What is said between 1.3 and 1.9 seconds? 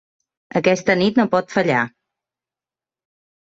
pot fallar.